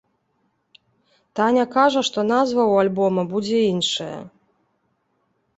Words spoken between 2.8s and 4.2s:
альбома будзе іншая.